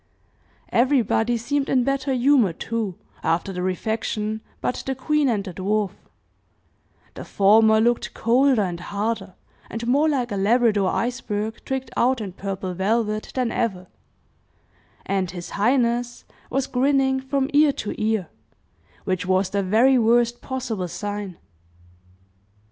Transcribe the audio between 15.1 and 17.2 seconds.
his highness was grinning